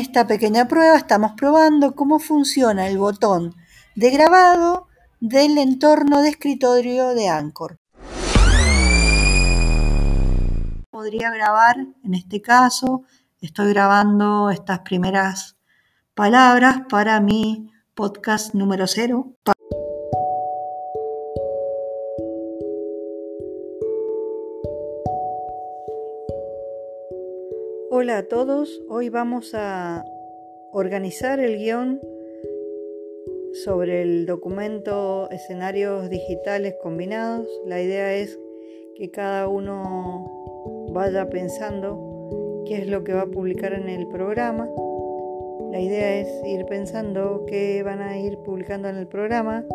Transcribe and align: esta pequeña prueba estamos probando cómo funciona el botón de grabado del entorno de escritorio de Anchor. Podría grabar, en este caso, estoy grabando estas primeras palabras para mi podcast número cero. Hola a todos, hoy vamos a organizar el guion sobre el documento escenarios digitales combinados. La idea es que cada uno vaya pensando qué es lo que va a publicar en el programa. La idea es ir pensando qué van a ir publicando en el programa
esta 0.00 0.26
pequeña 0.26 0.66
prueba 0.66 0.96
estamos 0.96 1.32
probando 1.36 1.94
cómo 1.94 2.18
funciona 2.18 2.88
el 2.88 2.96
botón 2.96 3.54
de 3.94 4.10
grabado 4.10 4.88
del 5.20 5.58
entorno 5.58 6.22
de 6.22 6.30
escritorio 6.30 7.08
de 7.10 7.28
Anchor. 7.28 7.76
Podría 10.90 11.30
grabar, 11.30 11.76
en 12.02 12.14
este 12.14 12.40
caso, 12.40 13.02
estoy 13.42 13.74
grabando 13.74 14.48
estas 14.50 14.80
primeras 14.80 15.58
palabras 16.14 16.80
para 16.88 17.20
mi 17.20 17.70
podcast 17.94 18.54
número 18.54 18.86
cero. 18.86 19.34
Hola 27.92 28.18
a 28.18 28.22
todos, 28.22 28.80
hoy 28.88 29.08
vamos 29.08 29.52
a 29.52 30.04
organizar 30.70 31.40
el 31.40 31.58
guion 31.58 32.00
sobre 33.64 34.02
el 34.02 34.26
documento 34.26 35.28
escenarios 35.30 36.08
digitales 36.08 36.76
combinados. 36.80 37.48
La 37.66 37.82
idea 37.82 38.14
es 38.14 38.38
que 38.94 39.10
cada 39.10 39.48
uno 39.48 40.88
vaya 40.92 41.28
pensando 41.28 42.62
qué 42.64 42.76
es 42.78 42.86
lo 42.86 43.02
que 43.02 43.12
va 43.12 43.22
a 43.22 43.26
publicar 43.26 43.72
en 43.72 43.88
el 43.88 44.06
programa. 44.06 44.70
La 45.72 45.80
idea 45.80 46.20
es 46.20 46.28
ir 46.46 46.64
pensando 46.66 47.44
qué 47.48 47.82
van 47.82 48.00
a 48.00 48.20
ir 48.20 48.38
publicando 48.38 48.88
en 48.88 48.98
el 48.98 49.08
programa 49.08 49.66